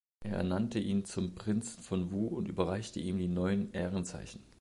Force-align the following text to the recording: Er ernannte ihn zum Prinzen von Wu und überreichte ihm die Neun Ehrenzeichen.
Er 0.21 0.37
ernannte 0.37 0.79
ihn 0.79 1.05
zum 1.05 1.35
Prinzen 1.35 1.83
von 1.83 2.11
Wu 2.11 2.25
und 2.25 2.47
überreichte 2.47 2.99
ihm 2.99 3.19
die 3.19 3.27
Neun 3.27 3.71
Ehrenzeichen. 3.71 4.41